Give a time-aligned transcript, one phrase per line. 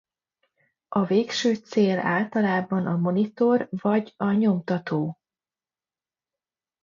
[0.87, 5.17] A végső cél általában a monitor vagy a nyomtató.